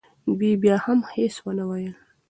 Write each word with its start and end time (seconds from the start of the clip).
دې 0.39 0.51
بیا 0.61 0.75
هم 0.85 0.99
هیڅ 1.13 1.35
ونه 1.43 1.63
ویل. 1.69 1.95